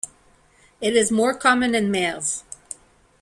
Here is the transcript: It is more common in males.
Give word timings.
It 0.81 0.95
is 0.95 1.11
more 1.11 1.35
common 1.35 1.75
in 1.75 1.91
males. 1.91 2.43